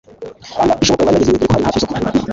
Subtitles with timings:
[0.83, 1.93] ishoboka bari bageze iwe doreko hari nahafi yisoko